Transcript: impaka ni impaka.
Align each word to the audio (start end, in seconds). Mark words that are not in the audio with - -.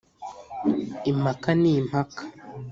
impaka 1.11 1.49
ni 1.61 1.71
impaka. 1.79 2.21